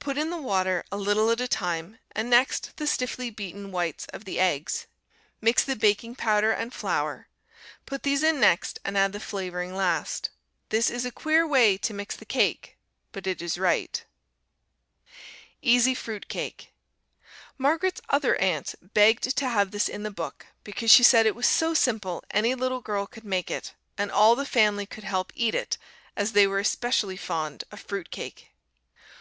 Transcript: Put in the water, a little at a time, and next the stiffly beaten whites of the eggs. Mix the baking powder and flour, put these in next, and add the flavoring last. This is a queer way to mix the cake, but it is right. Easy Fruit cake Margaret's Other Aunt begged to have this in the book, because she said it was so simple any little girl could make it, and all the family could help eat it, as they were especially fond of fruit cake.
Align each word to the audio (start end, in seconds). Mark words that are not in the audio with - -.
Put 0.00 0.18
in 0.18 0.30
the 0.30 0.42
water, 0.42 0.82
a 0.90 0.96
little 0.96 1.30
at 1.30 1.40
a 1.40 1.46
time, 1.46 2.00
and 2.16 2.28
next 2.28 2.76
the 2.78 2.86
stiffly 2.88 3.30
beaten 3.30 3.70
whites 3.70 4.06
of 4.06 4.24
the 4.24 4.40
eggs. 4.40 4.88
Mix 5.40 5.62
the 5.62 5.76
baking 5.76 6.16
powder 6.16 6.50
and 6.50 6.74
flour, 6.74 7.28
put 7.86 8.02
these 8.02 8.24
in 8.24 8.40
next, 8.40 8.80
and 8.84 8.98
add 8.98 9.12
the 9.12 9.20
flavoring 9.20 9.76
last. 9.76 10.30
This 10.70 10.90
is 10.90 11.04
a 11.04 11.12
queer 11.12 11.46
way 11.46 11.78
to 11.78 11.94
mix 11.94 12.16
the 12.16 12.24
cake, 12.24 12.76
but 13.12 13.24
it 13.24 13.40
is 13.40 13.56
right. 13.56 14.04
Easy 15.62 15.94
Fruit 15.94 16.26
cake 16.26 16.74
Margaret's 17.56 18.00
Other 18.08 18.34
Aunt 18.40 18.74
begged 18.94 19.36
to 19.36 19.48
have 19.48 19.70
this 19.70 19.88
in 19.88 20.02
the 20.02 20.10
book, 20.10 20.46
because 20.64 20.90
she 20.90 21.04
said 21.04 21.24
it 21.24 21.36
was 21.36 21.46
so 21.46 21.72
simple 21.72 22.24
any 22.32 22.56
little 22.56 22.80
girl 22.80 23.06
could 23.06 23.22
make 23.24 23.48
it, 23.48 23.74
and 23.96 24.10
all 24.10 24.34
the 24.34 24.44
family 24.44 24.86
could 24.86 25.04
help 25.04 25.32
eat 25.36 25.54
it, 25.54 25.78
as 26.16 26.32
they 26.32 26.48
were 26.48 26.58
especially 26.58 27.16
fond 27.16 27.62
of 27.70 27.80
fruit 27.80 28.10
cake. 28.10 28.50